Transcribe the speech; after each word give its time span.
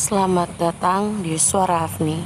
Selamat 0.00 0.48
datang 0.56 1.20
di 1.20 1.36
Suara 1.36 1.84
Afni. 1.84 2.24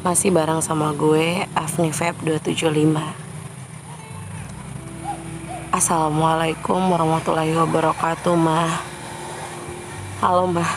Masih 0.00 0.32
bareng 0.32 0.64
sama 0.64 0.88
gue, 0.96 1.44
Afni 1.52 1.92
Feb 1.92 2.16
275 2.24 2.96
Assalamualaikum 5.68 6.80
warahmatullahi 6.80 7.52
wabarakatuh, 7.60 8.32
Mah 8.40 8.80
Halo, 10.24 10.48
Mah 10.48 10.72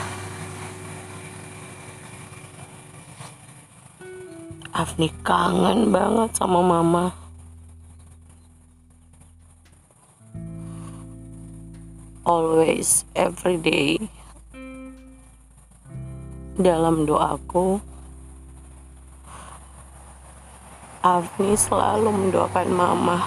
Afni 4.75 5.07
kangen 5.23 5.95
banget 5.95 6.35
sama 6.35 6.59
Mama. 6.59 7.15
Always, 12.27 13.07
every 13.15 13.55
day 13.55 14.11
dalam 16.57 17.05
doaku 17.05 17.77
Afni 21.05 21.53
selalu 21.53 22.09
mendoakan 22.09 22.67
mama. 22.73 23.21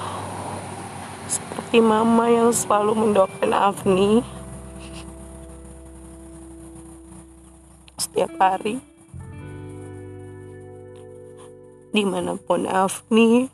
Seperti 1.30 1.78
mama 1.78 2.26
yang 2.26 2.50
selalu 2.50 2.92
mendoakan 2.92 3.50
Afni 3.54 4.26
setiap 7.94 8.34
hari. 8.42 8.82
Di 11.94 12.02
mana 12.02 12.34
pun 12.34 12.66
Afni 12.66 13.46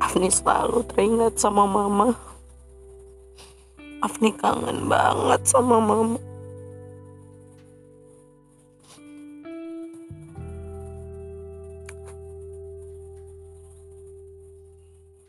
Afni 0.00 0.32
selalu 0.32 0.88
teringat 0.88 1.36
sama 1.36 1.68
mama. 1.68 2.16
Afni 4.00 4.32
kangen 4.34 4.88
banget 4.88 5.44
sama 5.46 5.78
mama 5.78 6.31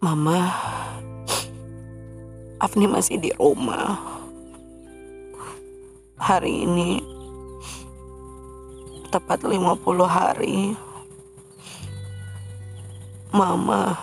Mama, 0.04 0.52
Afni 2.60 2.92
masih 2.92 3.24
di 3.24 3.32
rumah. 3.40 3.96
Hari 6.20 6.68
ini 6.68 7.00
tepat 9.08 9.48
50 9.48 9.64
hari. 10.04 10.76
Mama 13.32 13.96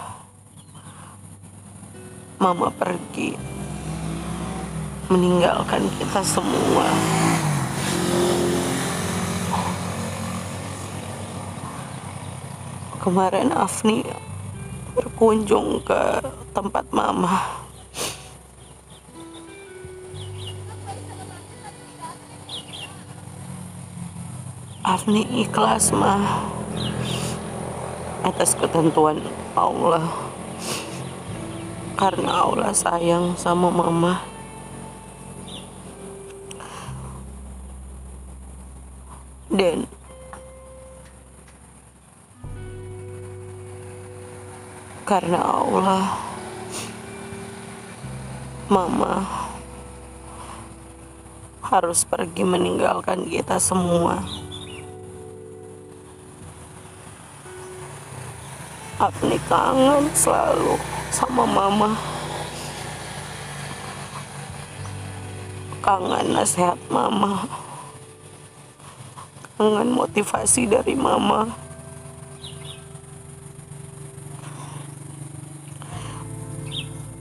Mama 2.40 2.72
pergi 2.72 3.36
meninggalkan 5.12 5.84
kita 6.00 6.24
semua. 6.24 6.88
Kemarin 13.04 13.52
Afni 13.52 14.29
berkunjung 15.00 15.80
ke 15.80 16.20
tempat 16.52 16.84
mama. 16.92 17.40
Afni 24.84 25.24
ikhlas 25.40 25.88
mah 25.96 26.44
atas 28.20 28.52
ketentuan 28.52 29.24
Allah 29.56 30.04
karena 31.96 32.44
Allah 32.44 32.76
sayang 32.76 33.32
sama 33.40 33.72
mama 33.72 34.20
dan 39.48 39.88
karena 45.10 45.42
Allah. 45.42 46.06
Mama 48.70 49.26
harus 51.66 52.06
pergi 52.06 52.46
meninggalkan 52.46 53.26
kita 53.26 53.58
semua. 53.58 54.22
Afni 59.02 59.42
kangen 59.50 60.06
selalu 60.14 60.78
sama 61.10 61.42
Mama. 61.42 61.98
Kangen 65.82 66.38
nasihat 66.38 66.78
Mama. 66.86 67.50
Kangen 69.58 69.90
motivasi 69.90 70.70
dari 70.70 70.94
Mama 70.94 71.69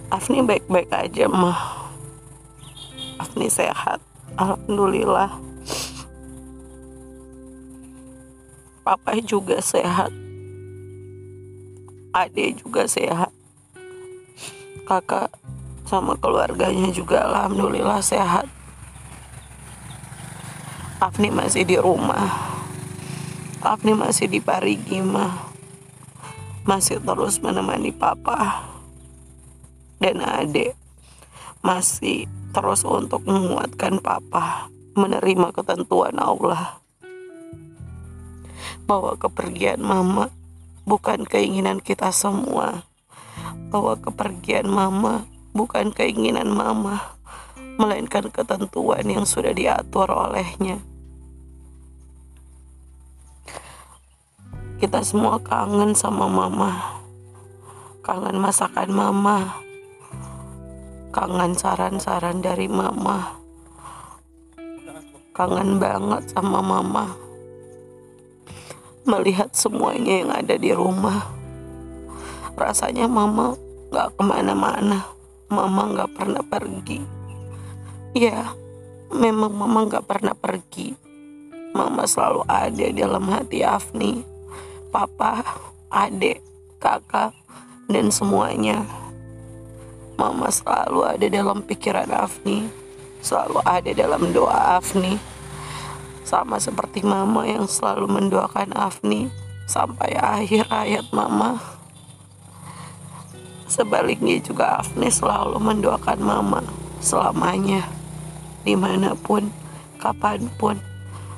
Afni 0.10 0.42
baik-baik 0.42 0.90
aja 0.90 1.30
mah. 1.30 1.86
Afni 3.22 3.46
sehat 3.46 4.02
Alhamdulillah. 4.40 5.38
Papa 8.82 9.22
juga 9.22 9.62
sehat. 9.62 10.10
Ade 12.10 12.58
juga 12.58 12.90
sehat. 12.90 13.30
Kakak 14.88 15.30
sama 15.86 16.18
keluarganya 16.18 16.90
juga 16.90 17.30
Alhamdulillah 17.30 18.02
sehat. 18.02 18.50
Afni 20.98 21.30
masih 21.30 21.70
di 21.70 21.78
rumah. 21.78 22.34
Afni 23.62 23.94
masih 23.94 24.26
di 24.26 24.42
Parigi 24.42 25.06
mah. 25.06 25.54
Masih 26.66 26.98
terus 26.98 27.38
menemani 27.44 27.94
papa 27.94 28.79
dan 30.00 30.24
adik 30.24 30.76
masih 31.60 32.26
terus 32.56 32.88
untuk 32.88 33.28
menguatkan 33.28 34.00
papa 34.00 34.72
menerima 34.96 35.52
ketentuan 35.54 36.16
Allah 36.18 36.80
bahwa 38.88 39.14
kepergian 39.20 39.84
mama 39.84 40.34
bukan 40.88 41.28
keinginan 41.28 41.78
kita 41.84 42.10
semua 42.10 42.88
bahwa 43.70 43.94
kepergian 44.00 44.66
mama 44.66 45.30
bukan 45.54 45.94
keinginan 45.94 46.50
mama 46.50 47.20
melainkan 47.78 48.28
ketentuan 48.34 49.08
yang 49.08 49.24
sudah 49.24 49.56
diatur 49.56 50.12
olehnya. 50.12 50.84
Kita 54.80 55.04
semua 55.04 55.40
kangen 55.44 55.92
sama 55.96 56.28
mama 56.28 57.00
kangen 58.10 58.42
masakan 58.42 58.90
mama 58.90 59.62
kangen 61.10 61.58
saran-saran 61.58 62.46
dari 62.46 62.70
mama. 62.70 63.34
Kangen 65.34 65.82
banget 65.82 66.30
sama 66.30 66.62
mama. 66.62 67.18
Melihat 69.10 69.50
semuanya 69.58 70.22
yang 70.22 70.30
ada 70.30 70.54
di 70.54 70.70
rumah. 70.70 71.26
Rasanya 72.54 73.10
mama 73.10 73.58
gak 73.90 74.14
ke 74.20 74.22
mana-mana. 74.22 75.02
Mama 75.50 75.90
gak 75.98 76.14
pernah 76.14 76.46
pergi. 76.46 77.02
Ya 78.14 78.54
memang 79.10 79.50
mama 79.50 79.90
gak 79.90 80.06
pernah 80.06 80.38
pergi. 80.38 80.94
Mama 81.74 82.06
selalu 82.06 82.46
ada 82.46 82.86
dalam 82.94 83.26
hati 83.34 83.66
Afni. 83.66 84.22
Papa 84.94 85.42
adik 85.90 86.42
kakak 86.78 87.34
dan 87.90 88.14
semuanya 88.14 88.86
Mama 90.20 90.52
selalu 90.52 91.08
ada 91.08 91.28
dalam 91.32 91.64
pikiran 91.64 92.12
Afni, 92.12 92.68
selalu 93.24 93.64
ada 93.64 93.92
dalam 93.96 94.36
doa 94.36 94.76
Afni. 94.76 95.16
Sama 96.28 96.60
seperti 96.60 97.08
Mama 97.08 97.48
yang 97.48 97.64
selalu 97.72 98.12
mendoakan 98.12 98.76
Afni 98.76 99.32
sampai 99.64 100.20
akhir 100.20 100.68
hayat 100.68 101.08
Mama. 101.16 101.56
Sebaliknya 103.72 104.36
juga 104.44 104.84
Afni 104.84 105.08
selalu 105.08 105.56
mendoakan 105.56 106.20
Mama 106.20 106.62
selamanya, 107.00 107.88
di 108.68 108.76
mana 108.76 109.16
pun, 109.16 109.48
kapan 110.04 110.52
pun. 110.60 110.76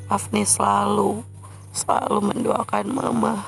Afni 0.10 0.44
selalu, 0.44 1.22
selalu 1.72 2.34
mendoakan 2.34 2.86
Mama. 2.92 3.46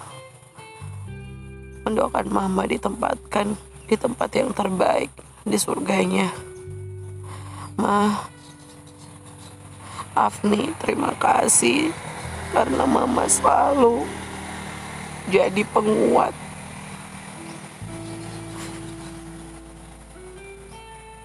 Mendoakan 1.84 2.28
Mama 2.32 2.64
ditempatkan 2.64 3.73
di 3.94 4.02
tempat 4.02 4.34
yang 4.34 4.50
terbaik 4.50 5.14
di 5.46 5.54
surganya. 5.54 6.34
Ma, 7.78 8.26
Afni, 10.18 10.74
terima 10.82 11.14
kasih 11.22 11.94
karena 12.58 12.90
Mama 12.90 13.30
selalu 13.30 14.02
jadi 15.30 15.62
penguat. 15.70 16.34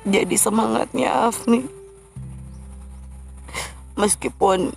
Jadi 0.05 0.37
semangatnya 0.37 1.32
Afni. 1.32 1.81
meskipun 3.99 4.70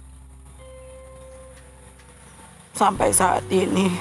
sampai 2.73 3.13
saat 3.13 3.45
ini 3.53 3.93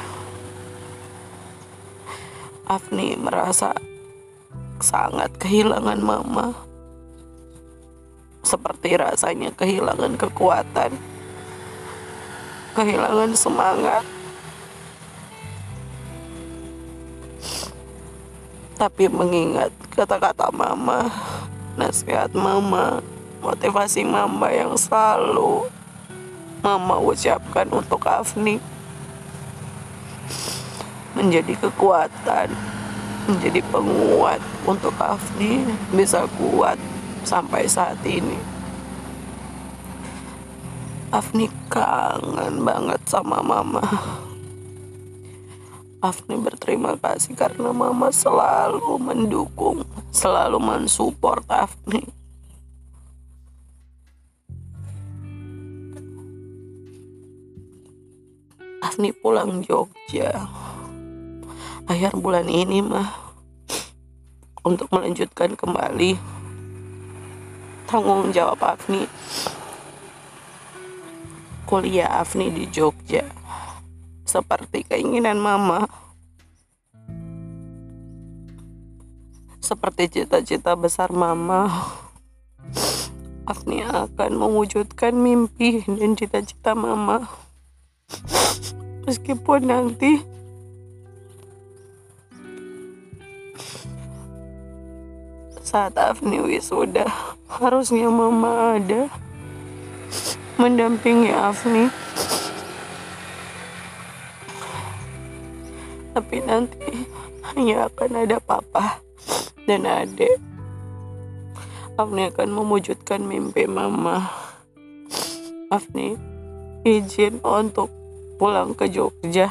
Afni 2.71 3.19
merasa 3.19 3.75
sangat 4.79 5.35
kehilangan 5.43 5.99
mama. 5.99 6.55
Seperti 8.47 8.95
rasanya 8.95 9.51
kehilangan 9.59 10.15
kekuatan 10.15 10.95
kehilangan 12.79 13.35
semangat. 13.35 14.07
Tapi 18.79 19.11
mengingat 19.11 19.75
kata-kata 19.91 20.55
mama 20.55 21.11
nasihat 21.75 22.31
mama 22.33 23.03
motivasi 23.43 24.07
mama 24.07 24.47
yang 24.49 24.79
selalu 24.79 25.67
mama 26.63 26.97
ucapkan 27.03 27.67
untuk 27.69 28.07
Afni 28.07 28.63
menjadi 31.21 31.53
kekuatan 31.69 32.49
menjadi 33.29 33.61
penguat 33.69 34.41
untuk 34.65 34.97
Afni 34.97 35.63
bisa 35.93 36.25
kuat 36.41 36.81
sampai 37.29 37.69
saat 37.69 38.01
ini. 38.09 38.41
Afni 41.13 41.53
kangen 41.69 42.65
banget 42.65 43.03
sama 43.05 43.45
mama. 43.45 43.85
Afni 46.01 46.41
berterima 46.41 46.97
kasih 46.97 47.37
karena 47.37 47.77
mama 47.77 48.09
selalu 48.09 48.97
mendukung 48.97 49.85
selalu 50.09 50.57
mensupport 50.57 51.45
Afni. 51.53 52.09
Afni 58.81 59.13
pulang 59.13 59.61
Jogja 59.61 60.49
akhir 61.91 62.15
bulan 62.15 62.47
ini 62.47 62.87
mah 62.87 63.11
untuk 64.63 64.87
melanjutkan 64.95 65.59
kembali 65.59 66.15
tanggung 67.91 68.31
jawab 68.31 68.63
Afni. 68.63 69.11
Kuliah 71.67 72.23
Afni 72.23 72.55
di 72.55 72.71
Jogja 72.71 73.27
seperti 74.23 74.87
keinginan 74.87 75.43
mama. 75.43 75.91
Seperti 79.59 80.23
cita-cita 80.23 80.79
besar 80.79 81.11
mama 81.11 81.67
Afni 83.51 83.83
akan 83.83 84.39
mewujudkan 84.39 85.19
mimpi 85.19 85.83
dan 85.91 86.15
cita-cita 86.15 86.79
mama. 86.79 87.27
Meskipun 89.11 89.67
nanti 89.67 90.23
saat 95.71 95.95
Afni 95.95 96.43
wisuda. 96.43 97.07
Harusnya 97.47 98.11
mama 98.11 98.75
ada 98.75 99.07
mendampingi 100.59 101.31
Afni. 101.31 101.87
Tapi 106.11 106.37
nanti 106.43 107.07
hanya 107.55 107.87
akan 107.87 108.11
ada 108.27 108.43
papa 108.43 108.99
dan 109.63 109.87
adik. 109.87 110.43
Afni 111.95 112.27
akan 112.27 112.51
mewujudkan 112.51 113.23
mimpi 113.23 113.71
mama. 113.71 114.27
Afni 115.71 116.19
izin 116.83 117.39
untuk 117.47 117.95
pulang 118.43 118.75
ke 118.75 118.91
Jogja 118.91 119.47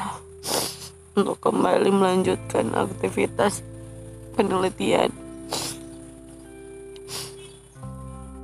untuk 1.16 1.40
kembali 1.40 1.88
melanjutkan 1.88 2.76
aktivitas 2.76 3.64
penelitian. 4.36 5.29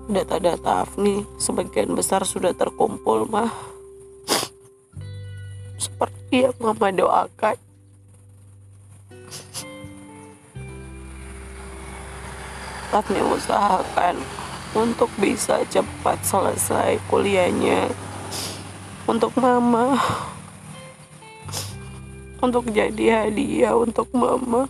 Data-data 0.06 0.86
Afni 0.86 1.26
sebagian 1.36 1.90
besar 1.98 2.22
sudah 2.22 2.54
terkumpul, 2.54 3.26
mah. 3.26 3.50
Seperti 5.76 6.46
yang 6.46 6.56
Mama 6.62 6.94
doakan. 6.94 7.58
Afni 12.94 13.20
usahakan 13.20 14.16
untuk 14.72 15.10
bisa 15.20 15.60
cepat 15.68 16.22
selesai 16.24 17.02
kuliahnya 17.10 17.90
untuk 19.10 19.34
Mama 19.36 19.98
untuk 22.46 22.68
jadi 22.70 23.26
hadiah 23.26 23.74
untuk 23.74 24.06
mama 24.12 24.68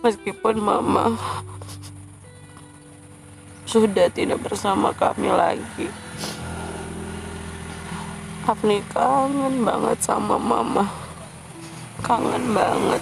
meskipun 0.00 0.56
mama 0.62 1.18
sudah 3.70 4.10
tidak 4.10 4.42
bersama 4.42 4.90
kami 4.90 5.30
lagi. 5.30 5.86
Afni 8.42 8.82
kangen 8.90 9.62
banget 9.62 10.02
sama 10.02 10.34
mama. 10.34 10.90
Kangen 12.02 12.50
banget. 12.50 12.98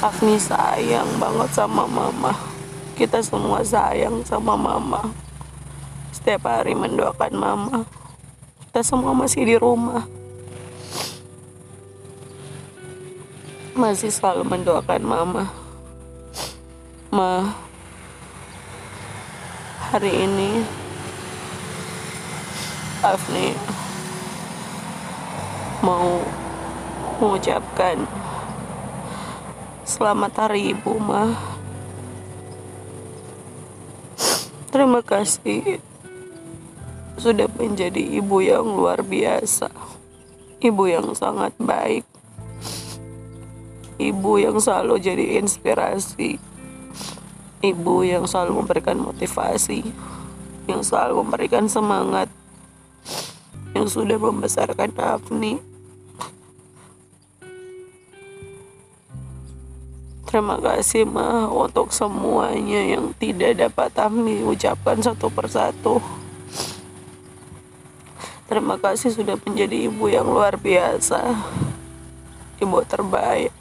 Afni 0.00 0.40
sayang 0.40 1.20
banget 1.20 1.52
sama 1.52 1.84
mama. 1.84 2.32
Kita 2.96 3.20
semua 3.20 3.60
sayang 3.60 4.24
sama 4.24 4.56
mama. 4.56 5.12
Setiap 6.16 6.48
hari 6.48 6.72
mendoakan 6.72 7.32
mama. 7.36 7.76
Kita 8.64 8.80
semua 8.80 9.12
masih 9.12 9.44
di 9.44 9.60
rumah. 9.60 10.08
Masih 13.76 14.08
selalu 14.08 14.48
mendoakan 14.48 15.02
mama. 15.04 15.44
Ma 17.12 17.63
hari 19.94 20.26
ini. 20.26 20.66
Afni 22.98 23.54
mau 25.86 26.18
mengucapkan 27.22 28.02
selamat 29.86 30.32
hari 30.34 30.74
ibu 30.74 30.98
ma. 30.98 31.30
Terima 34.74 34.98
kasih 34.98 35.78
sudah 37.14 37.46
menjadi 37.54 38.02
ibu 38.18 38.42
yang 38.42 38.66
luar 38.66 38.98
biasa 39.06 39.70
ibu 40.58 40.90
yang 40.90 41.14
sangat 41.14 41.54
baik 41.62 42.02
ibu 44.02 44.42
yang 44.42 44.58
selalu 44.58 44.98
jadi 44.98 45.38
inspirasi 45.38 46.42
ibu 47.64 48.04
yang 48.04 48.28
selalu 48.28 48.60
memberikan 48.60 49.00
motivasi 49.00 49.80
yang 50.68 50.84
selalu 50.84 51.24
memberikan 51.24 51.64
semangat 51.64 52.28
yang 53.72 53.88
sudah 53.88 54.20
membesarkan 54.20 54.92
Afni 55.00 55.60
Terima 60.34 60.58
kasih 60.58 61.06
Ma 61.06 61.46
untuk 61.46 61.94
semuanya 61.94 62.82
yang 62.82 63.14
tidak 63.22 63.54
dapat 63.54 63.94
Afni 63.94 64.42
ucapkan 64.42 64.98
satu 64.98 65.30
persatu. 65.30 66.02
Terima 68.50 68.74
kasih 68.74 69.14
sudah 69.14 69.38
menjadi 69.38 69.86
ibu 69.86 70.10
yang 70.10 70.26
luar 70.26 70.58
biasa. 70.58 71.38
Ibu 72.58 72.82
terbaik 72.82 73.54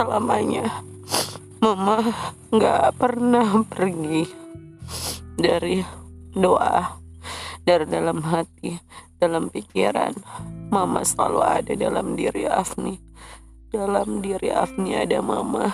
selamanya 0.00 0.89
mama 1.60 2.00
nggak 2.48 2.96
pernah 2.96 3.60
pergi 3.68 4.24
dari 5.36 5.84
doa 6.32 6.96
dari 7.68 7.84
dalam 7.84 8.24
hati 8.24 8.80
dalam 9.20 9.52
pikiran. 9.52 10.16
Mama 10.72 11.04
selalu 11.04 11.40
ada 11.44 11.72
dalam 11.76 12.16
diri 12.16 12.48
Afni. 12.48 12.96
Dalam 13.68 14.24
diri 14.24 14.48
Afni 14.48 14.96
ada 14.96 15.20
mama 15.20 15.68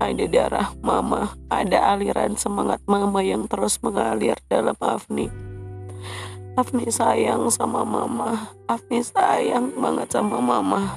ada 0.00 0.24
darah 0.24 0.72
mama 0.80 1.36
ada 1.52 1.92
aliran 1.92 2.32
semangat 2.40 2.80
mama 2.88 3.20
yang 3.20 3.44
terus 3.44 3.76
mengalir 3.84 4.40
dalam 4.48 4.80
Afni. 4.80 5.28
Afni 6.56 6.88
sayang 6.88 7.52
sama 7.52 7.84
mama. 7.84 8.48
Afni 8.64 9.04
sayang 9.04 9.76
banget 9.76 10.08
sama 10.08 10.40
mama. 10.40 10.96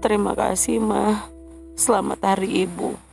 Terima 0.00 0.32
kasih 0.32 0.80
mah 0.80 1.28
Selamat 1.76 2.22
Hari 2.24 2.64
Ibu. 2.64 3.03